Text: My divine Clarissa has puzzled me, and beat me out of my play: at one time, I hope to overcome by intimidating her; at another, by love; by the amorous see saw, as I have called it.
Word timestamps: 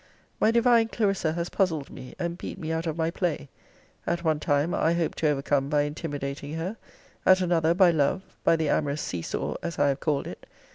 My 0.39 0.49
divine 0.49 0.87
Clarissa 0.87 1.33
has 1.33 1.49
puzzled 1.49 1.91
me, 1.91 2.15
and 2.17 2.35
beat 2.35 2.57
me 2.57 2.71
out 2.71 2.87
of 2.87 2.97
my 2.97 3.11
play: 3.11 3.49
at 4.07 4.23
one 4.23 4.39
time, 4.39 4.73
I 4.73 4.93
hope 4.93 5.13
to 5.17 5.27
overcome 5.29 5.69
by 5.69 5.83
intimidating 5.83 6.53
her; 6.55 6.75
at 7.23 7.39
another, 7.39 7.75
by 7.75 7.91
love; 7.91 8.23
by 8.43 8.55
the 8.55 8.69
amorous 8.69 8.99
see 9.03 9.21
saw, 9.21 9.53
as 9.61 9.77
I 9.77 9.89
have 9.89 9.99
called 9.99 10.25
it. 10.25 10.47